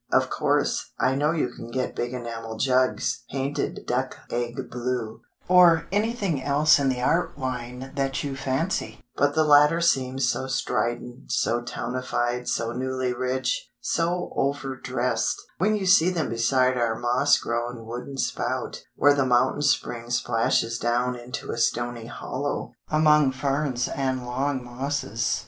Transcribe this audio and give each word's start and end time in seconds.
Of 0.11 0.31
course, 0.31 0.93
I 0.99 1.13
know 1.13 1.29
you 1.29 1.49
can 1.49 1.69
get 1.69 1.95
big 1.95 2.11
enamel 2.11 2.57
jugs 2.57 3.21
(painted 3.29 3.81
duck 3.85 4.17
egg 4.31 4.55
blue, 4.71 5.21
or 5.47 5.85
anything 5.91 6.41
else 6.41 6.79
in 6.79 6.89
the 6.89 6.99
art 7.03 7.37
line 7.37 7.91
that 7.95 8.23
you 8.23 8.35
fancy); 8.35 8.99
but 9.15 9.35
the 9.35 9.43
latter 9.43 9.79
seems 9.79 10.27
so 10.27 10.47
strident, 10.47 11.31
so 11.31 11.61
townified, 11.61 12.47
so 12.47 12.71
newly 12.71 13.13
rich, 13.13 13.69
so 13.79 14.33
over 14.35 14.75
dressed, 14.75 15.39
when 15.59 15.75
you 15.75 15.85
see 15.85 16.09
them 16.09 16.29
beside 16.29 16.77
our 16.79 16.97
moss 16.97 17.37
grown 17.37 17.85
wooden 17.85 18.17
spout, 18.17 18.83
where 18.95 19.13
the 19.13 19.23
mountain 19.23 19.61
spring 19.61 20.09
splashes 20.09 20.79
down 20.79 21.15
into 21.15 21.51
a 21.51 21.59
stony 21.59 22.07
hollow, 22.07 22.73
among 22.89 23.31
ferns 23.31 23.87
and 23.87 24.25
long 24.25 24.63
mosses. 24.63 25.39